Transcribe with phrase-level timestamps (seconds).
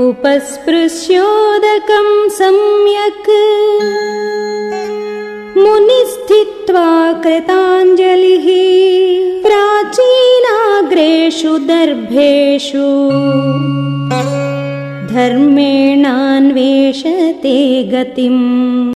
[0.00, 3.30] उपस्पृश्योदकम् सम्यक्।
[5.58, 8.46] मुनिस्थित्वा कृताञ्जलिः
[9.42, 13.10] प्राचीनाग्रेषु दर्भेषु।
[15.14, 18.76] धर्मेणान्वेषते गतिम्।